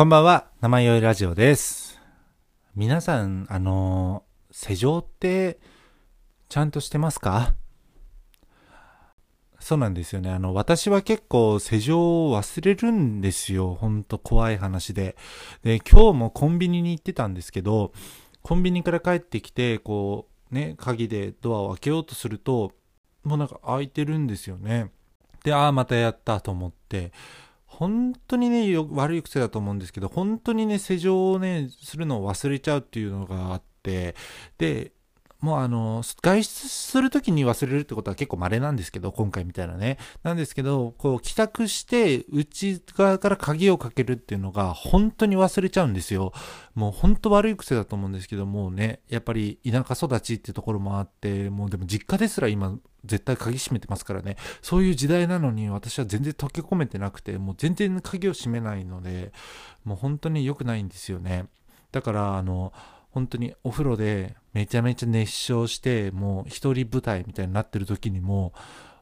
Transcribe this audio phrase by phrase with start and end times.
[0.00, 2.00] こんばんは、生酔いラジオです。
[2.74, 5.60] 皆さん、あの、施錠って、
[6.48, 7.52] ちゃんとしてますか？
[9.58, 10.30] そうなんですよね。
[10.30, 13.74] あの、私は結構施錠を忘れるんですよ。
[13.74, 15.16] ほんと怖い話で。
[15.64, 17.92] で、今日もコンビニに行ってたんですけど、
[18.40, 22.72] コンビニから帰ってきて、こう、ね、鍵でドアを開けようとすると、
[23.22, 24.92] もうなんか開いてるんですよね。
[25.44, 27.12] で、ああ、またやったと思って、
[27.80, 34.14] 本当にね、悪い癖だと思うんですけど、本当にね、施錠をね、するのを忘れちゃうっていうのがあって、
[34.58, 34.92] で、
[35.40, 39.98] もうあの、外出するときに忘れるってことは結構稀なんですけど、今回みたいなね。
[40.22, 46.32] なんですけど、こう、帰宅して、内側から鍵をかけるっていうのが、本当に忘れちゃうんですよ。
[46.74, 54.36] もう本当悪い癖だと思うんですけど、もうね、やっぱり田舎育ちってところもあって、もうでも実家ですら今、絶対鍵閉めてますからね。
[54.60, 59.32] そういう時代なのに、私は全然溶け込めてなくて、もう全然鍵を閉めないので、
[59.84, 61.46] もう本当に良くないんですよね。
[61.92, 62.72] だから、あの、
[63.10, 68.52] 本当にお風呂でめちゃめちゃ熱唱して、もう一人舞台みたいになってる時にも、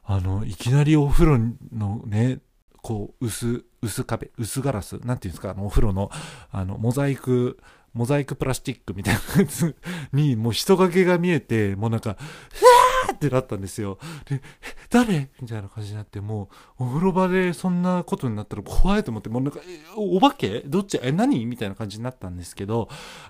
[0.03, 1.39] あの、いきなりお風呂
[1.71, 2.39] のね、
[2.81, 6.09] こう、薄、薄壁、薄ガラス、なんていうんですか、あの、お風呂の、
[6.51, 7.59] あの、モザイク、
[7.93, 9.75] モザイクプラスチックみたいなやつ
[10.13, 12.17] に、もう人影が見えて、もうなんか、
[12.51, 12.88] ふわー
[13.19, 13.99] ってなったんですよ。
[14.29, 14.41] で、
[14.89, 15.29] 誰？
[15.41, 19.59] みたいな感じになって、もう、お風呂場でそんなことになったら怖いと思って、もうなんか、
[19.97, 20.61] お化け？
[20.61, 20.99] どっち？
[21.03, 21.45] え、何？
[21.45, 22.87] みたいな感じになったんですけど、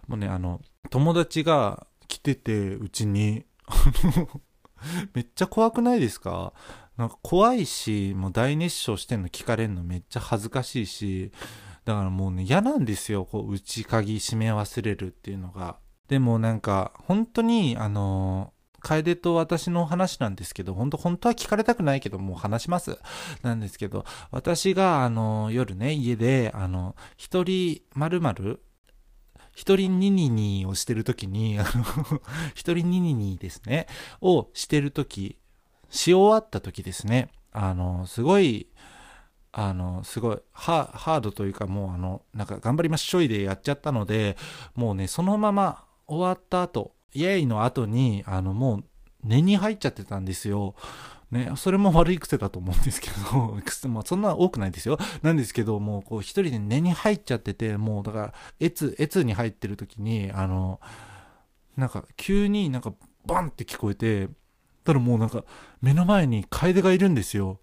[0.07, 3.45] もうね、あの、友達が来てて、うちに、
[5.13, 6.53] めっちゃ怖くないですか？
[6.97, 11.31] なんか怖いし、もう大熱唱してんの聞かれんのめっちゃ恥ずかしいし、
[11.85, 13.25] だからもうね、嫌なんですよ。
[13.25, 15.77] こう、内鍵閉め忘れるっていうのが。
[16.07, 22.97] でもなんか、本当に、あの楓と私の話なんですけど、本当、本当は聞かれたくないけど、もう話します。
[23.41, 28.19] なんですけど、私が、あの、夜ね、家で、あの、一人、まる、
[29.53, 32.21] 一人ニニニをしてるときに、あの、
[32.55, 33.87] 一人ニニニですね、
[34.21, 35.37] をしてるとき、
[35.89, 38.67] し終わったときですね、あの、すごい、
[39.51, 44.37] あの、すごい、ハハードというか、もうあの、なんか頑張りましょいでやっちゃったので、
[44.75, 48.83] もうね、そのまま終わった後、イエイの後に、あの、もう
[49.23, 50.75] 寝に入っちゃってたんですよ。
[51.31, 54.97] ね、それも悪い癖だと思うんですけど、 癖もそんな多くないですよ。
[55.21, 60.79] なんですけど、もうこう一人で寝に入っちゃってて、もうだから、えつ、えつに入ってる時に、あの、
[61.77, 62.93] なんか急になんか
[63.25, 64.29] バンって聞こえて、
[64.83, 65.43] たらもうなんか
[65.81, 67.59] 目の前に楓がいるんですよ。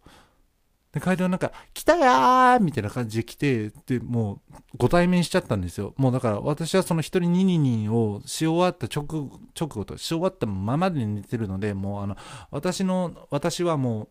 [0.97, 5.93] で、楓はなんか、来たやーみたいな感じで来て、で、もう、ご対面しちゃったんですよ。
[5.99, 12.17] もうだから、私はその一人ニニニをし終わった直後、直後と、し終わったままで寝てるので、もうあの、
[12.51, 14.09] 私の、私はもう、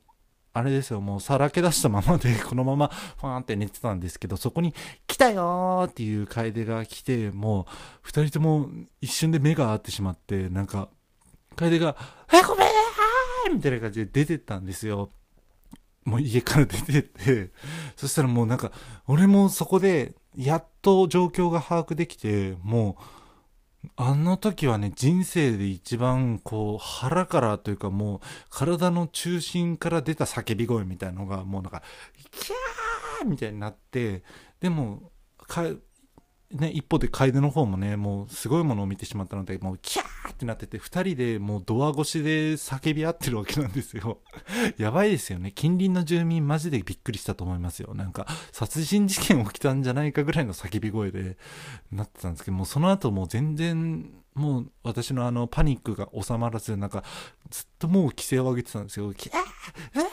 [0.54, 4.76] あれですよ、もうさらけ出したままで、 このまま、ファーンって寝てたんですけど、そこに、
[5.08, 7.66] 来たよーっていう楓が来て、もう、
[8.04, 8.70] 二人とも
[9.02, 10.90] 一瞬で目が合ってしまって、なんか、
[11.56, 11.96] 楓が、
[12.32, 15.10] え、ごめんーみたいな感じで出てったんですよ。
[16.06, 17.52] もう家から出てって、
[17.98, 18.72] そしたらもうなんか、
[19.08, 23.04] 俺もそこで、やっと状況が把握できて、もう、
[23.96, 31.82] あの時はね、人生で一番こう、腹からというかもう、体の中心から出た叫び声みたいのが、もうなんか、
[32.32, 34.24] キャーみたいになって、
[34.60, 35.12] でも、
[36.56, 44.20] ね、一方で楓の方もね、もうすごいものを見てしまったので、もうキャーってなってて、二人でもうドア越しで叫び合ってるわけなんですよ。
[44.78, 45.52] やばいですよね。
[45.52, 47.94] 近隣の住民マジでびっくりしたと思いますよ。
[47.94, 51.38] なんか、殺人事件起きたんじゃないかぐらいの叫び声で
[51.92, 57.04] なってたんですけど、もうその後もう全然、もう私のあのパニックが収まらず、なんか、
[57.50, 59.14] ずっともう規制を上げてたんですよ。
[59.14, 60.06] キャーうわ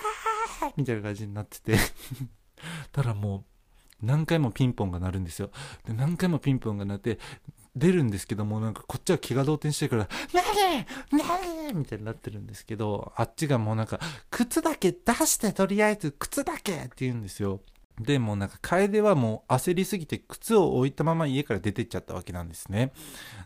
[0.71, 1.77] ーみたいな感じになってて。
[2.93, 3.52] ただもう、
[4.03, 5.51] 何回もピンポンが鳴るんですよ。
[5.87, 7.19] で、何回もピンポンが鳴って、
[7.75, 10.09] 出るんですけども、なんかこっちは気が動転してるから、
[10.39, 13.99] なになにみたいになってるんですけど、あっちがもうなんか、
[14.31, 17.61] 靴だけ出してとりあえず靴だけって言うんですよ。
[17.99, 22.93] で、もなんか楓はもう焦りすぎて靴を置いたまま家から出てっちゃったわけなんですね。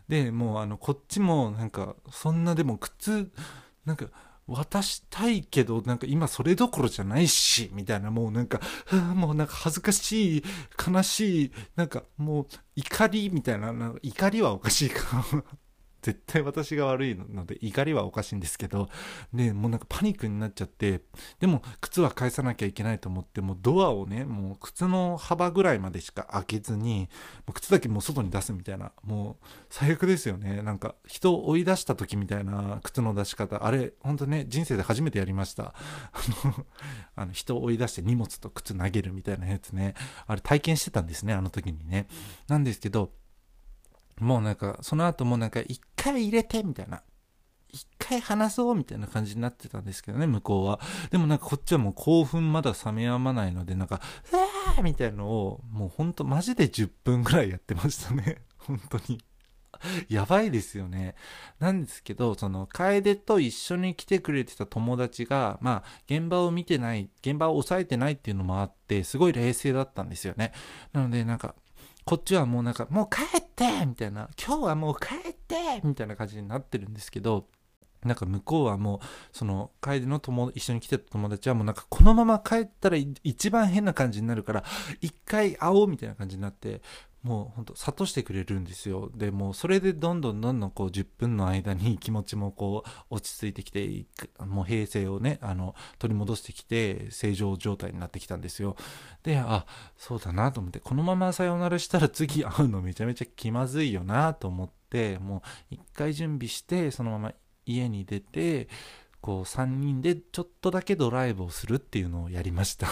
[0.09, 3.31] で、もうあの、こっちもなんか、そんなでも靴、
[3.85, 4.07] なんか、
[4.47, 8.61] 渡したいけど、なんか今それどころじゃないし、みたいな、もうなんか、
[9.13, 10.43] もうなんか恥ずかしい、
[10.89, 15.25] 悲しい、なんかもう怒りみたいな、な怒りはおかしいか。
[16.07, 18.87] 絶対私が悪いので、怒りはおかしいんですけど、
[19.33, 21.01] で、もうなんかパニックになっちゃって、
[21.41, 27.09] でも靴は返さなきゃいけないと思って、もうドアをね、もう靴の幅ぐらいまでしか開けずに、
[27.53, 30.61] 靴だけもう外に出すみたいな、もう最悪ですよね。
[30.61, 35.73] なんか人を追い出した時みたいな靴の出し方、あれ、ほんとね、人生で初めてやりました。
[36.13, 36.65] あの、
[37.17, 39.93] あの人を追い出して荷物と靴投げるみたいなやつね、
[40.25, 42.07] あれ体験してたんですね、あの時にね。
[42.47, 43.11] なんですけど、
[44.19, 45.79] もうなんか、その後もなんか、一
[46.13, 47.01] 回入れて、みたいな。
[47.69, 50.79] 一回話そうみたいな感じになってたんですけどね、向こうは。
[51.11, 54.01] でもなんかこっちはもう興奮まだ冷めやまないので、なんか、
[54.31, 58.37] うわーみたいなのを、もうほんとマジで10分ぐらいやってましたね。
[58.57, 59.19] 本当に。
[60.09, 61.13] やばいですよね。
[61.59, 70.51] なんですけど、その、楓と一緒に来てくれてた友達が、まあ、現場を見てない、現場を抑えてないっていうのもあって、すごい冷静だったんですよね。
[70.93, 71.53] なので、なんか、
[72.07, 77.49] こっちはもうなんか、もう帰ってみたいな、今日はもう帰ってみたいな感じになってるんですけど、
[78.07, 78.99] なんか向こうはもう、
[79.31, 84.63] その、楓の友、一緒に来てた友達はもうなんか、このまま帰ったら一番変な感じになるから、
[85.01, 86.81] 一回会おうみたいな感じになって、
[87.27, 89.11] もうほんと諭してくれるんですよ。
[89.13, 94.05] でもうそれでどんどんどんどんこう10分の間に気持ちもこう落ち着いてきて
[94.39, 98.77] もう平静をねあの取り戻してきて正常状態になってきたんですよ。
[99.23, 99.65] であ
[99.97, 107.33] そうだなと思ってこのままさよならしたら次会うのめちゃめちゃ気まずいよなと思ってもう一回準備してそのまま
[107.67, 108.67] 家に出て
[109.21, 112.87] こう3人でちょっとだけドライブをするっていうのをやりました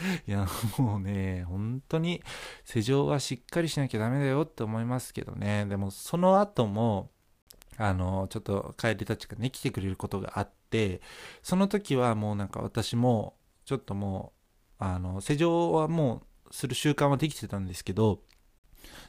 [0.26, 0.46] いや、
[0.78, 2.22] もうね、本当に
[2.64, 5.66] 施錠はしっかりしなきゃダメだよって思いますけどね。
[5.66, 7.10] でもその後も、
[7.78, 11.00] あの、ちょっと帰りたちがね、来てくれることがあって、
[11.42, 14.32] その時はもうなんか私も、ちょっとも
[14.80, 18.22] う、あの、施錠はもうする習慣はできてたんですけど、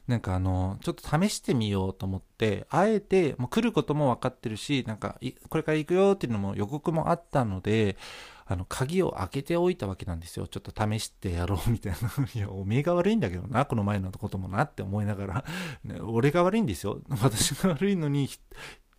[0.08, 5.20] なんかあの、ちょっと試してみようと思って、あえて、もう来ることも分かってるし、なんか、
[5.50, 7.98] これから行くよっていうのも予告もあったので、
[8.46, 10.48] あの、鍵を開けておいたわけなんですよ。
[10.48, 12.10] ちょっと試してやろうみたいな。
[12.34, 15.46] いや、おめえが悪いんだけどな、この前のこともなって思いながら、
[15.84, 17.02] ね、俺が悪いんですよ。
[17.10, 18.30] 私が悪いのに、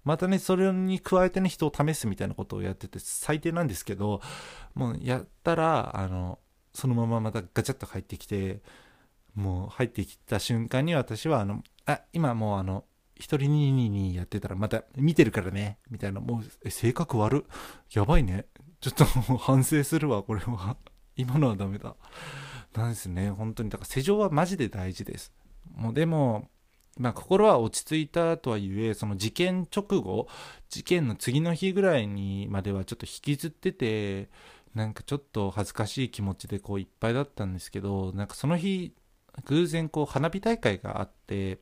[0.04, 4.20] またね、それに加えてね、人を試すみたいなことをやってて最低なんですけど、
[4.75, 6.38] もうやったら、あの、
[6.75, 8.60] そのまままたガチャッと入ってきて、
[9.38, 17.46] もう入ってきた瞬間に私は、あの、あ、今もうあの、一人にににやってたらまた見てるからね、みたいな、もう、性格悪。
[17.93, 18.46] やばいね。
[18.81, 19.05] ちょっと
[19.38, 20.76] 反省するわ、これは。
[21.17, 21.94] 今のはダメだ。
[22.75, 23.70] なんですね、本当に。
[23.70, 25.32] だから施錠はマジで大事です。
[25.73, 26.50] もうでも、
[26.99, 30.29] まあ心は落ち着いたとはいえ、その事件直後、
[30.69, 34.31] 事件の次の日ぐらいにまではちょっと引きずってて、
[34.75, 38.94] なんかちょっと恥ずかしい気持ちでこういっぱいだったんですけど、なんかその日、
[39.44, 41.58] 偶然こう花火大会があって、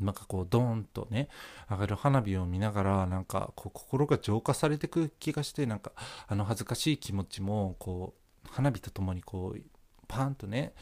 [0.00, 1.28] なんかこうドーンとね
[1.70, 5.92] 上がる花火を見ながらなんかこう心が浄化されてく気がしてなんか
[6.26, 8.14] あの恥ずかしい気持ちもこ
[8.46, 9.60] う花火とともにこう
[10.08, 10.72] パーンとね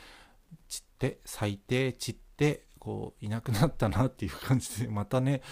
[0.68, 5.42] 散って咲いて散ってこういなくなったなっていう感じでまたね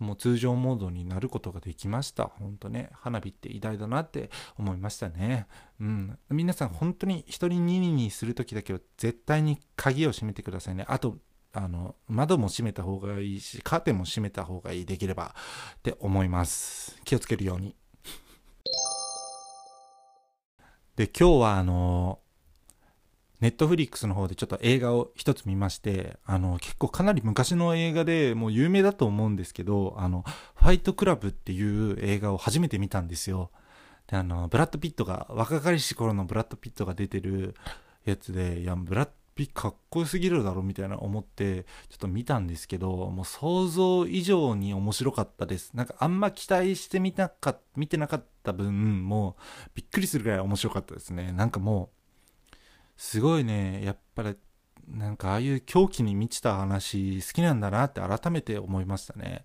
[0.00, 2.24] もう通常モードになることができました。
[2.24, 5.46] 本当ね、花火って偉大だなって思いましたね。
[5.82, 6.18] うん。
[6.30, 10.84] 皆さん本当に一人ニニニするときだけは絶対に鍵を閉めてくださいね。
[10.88, 11.18] あと、
[11.52, 15.34] あの、窓も閉めた方がいいし、カーテンも閉めた方がいい、できれば
[15.74, 16.96] って思います。
[17.04, 17.74] 気をつけるように。
[20.94, 22.20] で、今日はあの、
[23.40, 30.24] ネットフリックスの方でちょっと映画を一つ見まして、あの、結構かなり昔の映画でもう有名だと思うんですけど、あの、
[30.54, 33.50] ファイトクラブっていう映画を初めて見たんですよ。
[34.12, 37.54] あの、ブラッド・ピットが、若かりし頃のブラッド・ピットが出てる
[38.04, 45.72] やつで、いや、ブラッドピットかっこよすぎるだろみたいな思ってちょっと見たんですけどもう想像以上に面白かったです。
[45.74, 51.32] なんかあんま期待してみたか見てなかった分もうびっくりするぐらい面白かったですね。
[51.32, 52.56] なんかもう
[52.96, 54.36] すごいねやっぱり
[54.88, 59.44] なんかああいう狂気に満ちた話好きなんだなって改めて思いましたね。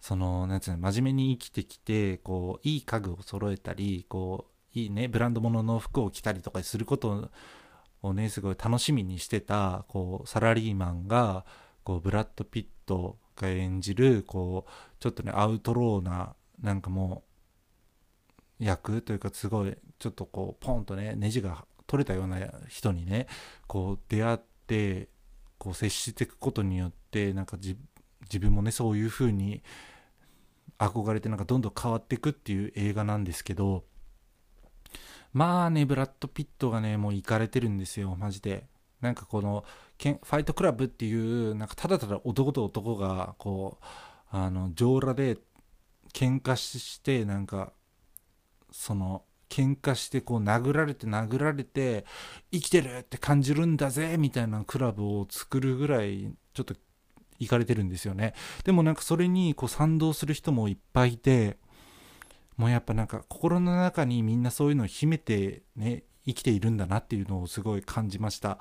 [0.00, 7.30] そのなんつうの真面目に生きてきてこういい家具を揃えたりこういいねブランド物の服を着たりとかすること
[8.02, 11.44] をねすごい楽しみにしてたこうサラリーマンが
[11.84, 17.24] こうブラッド・ピットが演じるこうちょっとねアウトローななんかも
[18.60, 22.38] う役というかすごいちょっとこうポンとねネジが取れたような
[22.68, 23.26] 人にね
[23.66, 25.08] こう出会って
[25.58, 27.82] こう接していくことによってなんか自分
[28.22, 29.62] 自分もねそういう風に
[30.78, 33.84] 憧れてなんかどんどん変わっていくっていう映画なんですけど
[35.32, 38.66] まあね、ブラッド・ピットがね、もう行かれてるんですよ、マジで。
[39.00, 39.64] なんかこの
[39.98, 43.84] ファイトクラブっていうなんかただただ男と男がこう
[44.30, 45.38] あの上裸で
[46.12, 47.72] 喧嘩してなんか
[48.70, 52.04] その喧嘩してこう殴られて殴られて
[52.52, 56.74] 生きてるって感じるんだぜみたいなクラブを作るぐらいちょっと
[57.40, 58.34] 行かれてるんですよね。
[58.64, 61.56] でもなんかそれにこう賛同する人もいっぱいいて
[62.56, 68.58] もうやっぱなんか心の中にみんなそういうのを秘めてね生きているんだなっていうのをすごい感じました。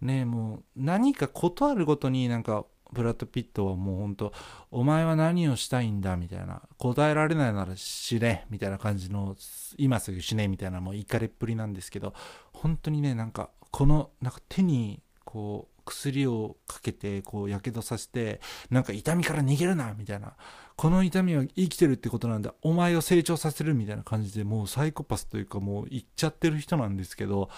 [0.00, 4.32] ねもう何か事あるごとになんかブラッド・ピットはもうほんと、
[4.70, 9.36] お前は何をしたいんだみたいな、答えられないなら死ねみたいな感じの、
[9.78, 12.14] 今すぐ死ねみたいなもう怒りっぷりなんですけど、
[12.52, 20.34] 本当にね、なんか、この、なんか手に、こう、薬をかけて、こう、やけどさせて、なんか痛みから逃げるなみたいな。
[20.76, 22.54] この痛みは生きてるってことなんだ。
[22.62, 27.50] お前を成長させるみたいな感じで、もうサイコパスというか、もう言っちゃってる人なんですけど、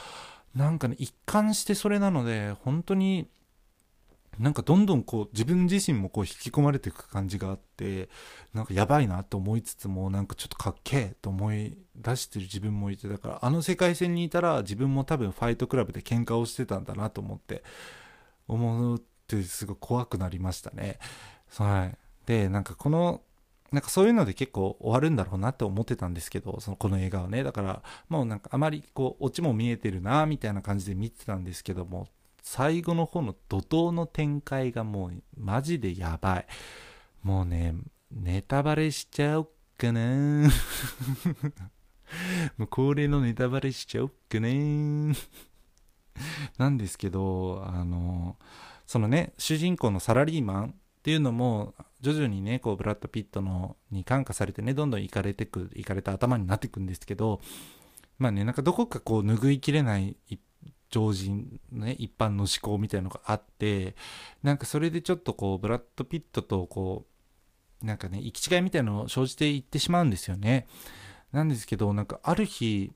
[0.54, 3.28] なんかね、一貫してそれなので、本当に、
[4.38, 8.08] なんかどんどんこう自分自身もこう引き込まれていく感じがあって
[8.54, 17.62] なんかやばいなと思いつつもなんかちょっとかっけえと思い出してる自分もいてだからあの世界線にいたら自分も多分ファイトクラブで喧嘩をしてたんだなと思って
[18.49, 20.99] 思うってすごい怖くなりましたね
[21.56, 21.96] はい
[22.26, 23.22] でなんかこの
[23.72, 27.42] なんかそういうので結構終わるんだろうなって思ってたんですけど、そのこの映画はね。
[27.42, 32.06] だから、もうなんかあまりこう、オチも見えてるな、みたいな感じで見てたんですけども、
[32.42, 36.46] 最後の方の怒涛の展開がもうマジでやばい。
[37.22, 37.75] もうね、
[38.11, 40.50] ネタバレしちゃおっかな
[42.58, 44.49] もう恒例のネタバレしちゃおっかな
[46.59, 48.37] なんですけど、あの、
[48.87, 57.40] そのね、主人公のサラリーマンっていうのも、徐々にね、こう、ブラッド・ピットのに感化されてね、どんどんいかれてく、いかれた頭になっていくんですけど、
[58.19, 60.16] まあね、なんかどこかこう、拭いきれない
[60.90, 63.97] 常人、ね、一般の思考みたいなのがあって、
[64.42, 67.07] なんかそれでちょっとこう、ブラッド・ピットとこ
[67.83, 70.66] う、なんかね、行き違いみたいなのを生じていってしまうんですよね。
[71.33, 72.92] なんですけど、なんかある日、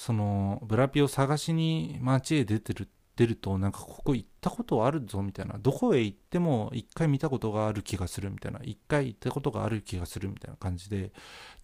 [0.00, 11.12] その、ブラピを探しに街へ出てる、出ると、なんかここ行ったことあるぞみたいな、どこへ行っても一回見たことがある気がするみたいな、一回行ったことがある気がするみたいな感じで、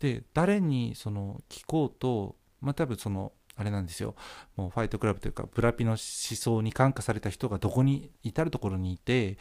[0.00, 4.14] で、誰にその聞こうと、まあ多分そのあれなんですよ。
[4.54, 9.38] もうファイトクラブというか、ブラピの思想に感化された人がどこに、至るところにいて、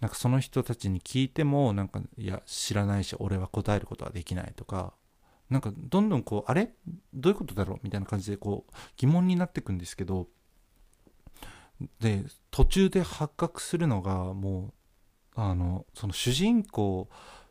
[0.00, 4.94] なんかその人たちに聞いても、なんか、いや、知らないし、俺は答えることはできないとか、
[5.50, 6.74] なんか、どんどんこう、あれ？
[7.12, 7.80] どういうことだろう？
[7.82, 10.28] みたいな感じで、こう、疑問になっていくんですけど、
[12.00, 14.72] で、途中で発覚するのが、も
[15.36, 17.08] う、あの、その主人公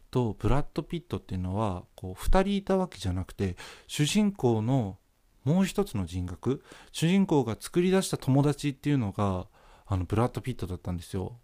[0.09, 3.55] とブラッド・ピットっていうのは、こう、二人いたわけじゃなくて、
[3.87, 4.97] 主人公の
[5.43, 9.47] もう一つの人格主人公が作り出した友達っていうのが
[9.87, 11.39] あのブラッド・ピットだったんですよ。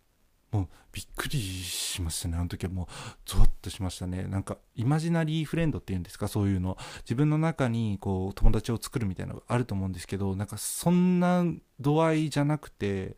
[0.51, 2.37] もうびっくりしましたね。
[2.37, 2.87] あの時はもう
[3.25, 4.23] ゾワッとしましたね。
[4.23, 6.27] なんかイマジナリーフレンドっていうんですか？
[6.27, 6.77] そういうの。
[7.01, 11.43] 自分の中にこう友達を作るみたいなのがあると思うんですけどなんかそんな
[11.79, 13.17] 度合いじゃなくて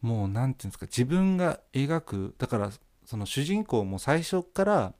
[0.00, 0.86] もう何て言うんですか？
[0.86, 2.70] 自分が描くだから
[3.06, 4.94] その主人公も最初から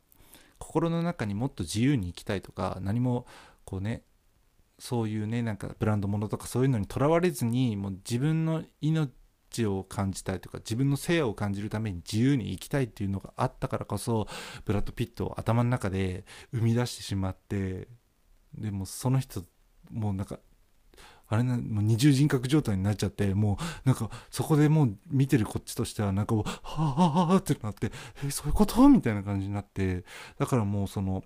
[0.59, 3.27] 心の中にもっと自由に生きたいとか何も
[3.65, 4.03] こうね
[4.79, 9.11] そういうねなんかブランド物とかそういうのにとらわれずにもう自分の命
[9.67, 14.27] を感じたいとか自分の性を感じるために自由に生きたいっていうのがあったからこそ
[14.65, 17.89] ブラッド・ピットを頭の中で生み出してしまって
[18.55, 19.45] でもその人
[19.91, 20.39] もうなんか
[21.27, 27.93] あれな、もう二重人格状態になっちゃって、もう、なんか、そこでもう見てるこっちとしては、なんか、はぁ、はぁってなって、
[28.23, 28.87] え、そういうこと？
[28.91, 30.05] みたいな感じになって、
[30.39, 31.25] だからもうその、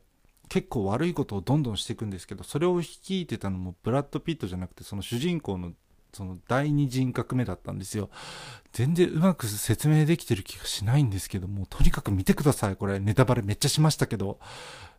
[0.49, 5.73] 結構悪いことをどんどんしていくんですけどそれを率いてたのもブラッド・ピットじゃなくてその主人公の
[6.13, 8.11] その第二人格目だったんですよ。
[8.73, 12.77] 全然うまく説明できてる気がしないんですけどもとにかく見てください。
[12.77, 14.39] これネタバレめっちゃしましたけど。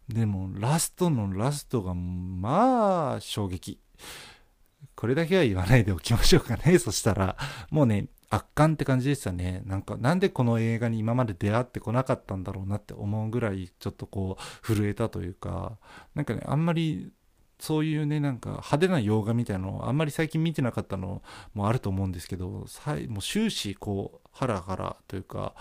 [0.08, 3.80] でもラストのラストがまあ衝撃。
[4.96, 6.80] これだけは言わないでおきましょうかね。
[6.80, 7.38] そしたら
[7.70, 9.64] もうね圧巻って感じでしたね。
[9.66, 15.80] なんか、なんでこの映画に今まで出会ってこなかったんだろうなって思うぐらい、ちょっとこう、震えたというか、
[16.14, 17.12] なんかね、あんまり、
[17.60, 21.22] そういうね、なんか派手な洋画みたいなのあんまり最近見てなかったの
[21.54, 25.54] もあると思うんですけど、もう終始こう、ハラハラというか、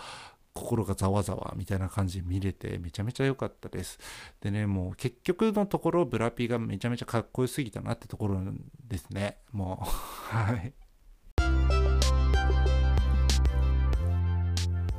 [0.54, 3.98] 心がざわざわみたいな感じで見れてめちゃめちゃ良かったです。
[4.40, 8.40] でね、もう結局のところブラピがめちゃめちゃかっこよすぎたなってところ
[8.88, 9.38] ですね。
[9.52, 9.86] もう、
[10.36, 10.72] はい。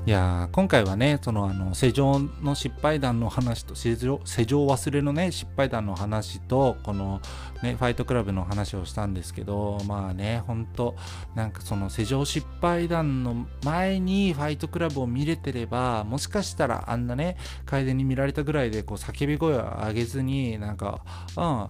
[0.05, 7.21] いやー今回はねそのあの世情の失敗談の話と世情世情忘れのね失敗談の話とこの
[7.61, 10.95] ねファイトクラブの話をしたんですけどまあねほんと
[11.35, 21.03] なんかその世情失敗談の前にファイトクラブを見れてればもしかしたらあんなね楓に見られたぐらいでこう叫び声を上げずになんか
[21.37, 21.69] うん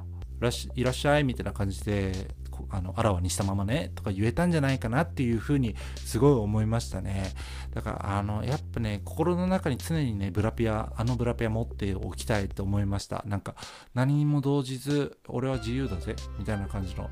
[0.75, 2.29] いらっしゃいみたいな感じで
[2.69, 7.33] あのあらわにしたままねとか言えたんじゃないかなっていうふうにすごい思いましたね。
[7.73, 13.23] だからあのやっぱね心の中に常にねブラピアあのブラピア持っておきたいと思いました。
[13.25, 13.55] なんか
[13.93, 17.09] 何にも動じず俺は自由だぜみたいな感じの。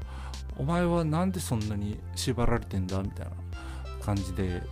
[0.58, 3.32] お前はなんでそんなに縛られてんだみたいな
[4.02, 4.64] 感じで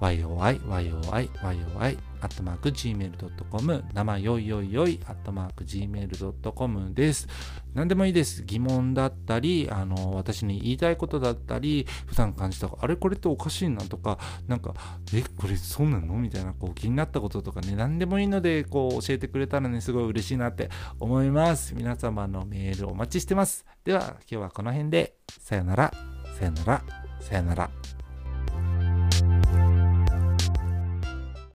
[0.00, 7.28] YOI, YOI, YOI, アットマーク gmail.com 生よいよいよい、アットマーク gmail.com です。
[7.74, 8.44] 何でもいいです。
[8.44, 14.74] 疑問だったり、あの、私に言いたいことだったり、普段感じた、あれこれっておかしいなとか、なんか、
[15.14, 16.14] え、これそうなの？
[16.16, 21.74] みたいな、こう気になったこととかね、何でもいいので、こう教えてくれたらね、すごい嬉しいなって思います。
[21.74, 23.64] 皆様のメールお待ちしてます。
[23.84, 25.92] では、今日はこの辺で、さよなら、
[26.38, 26.82] さよなら、
[27.20, 27.95] さよなら。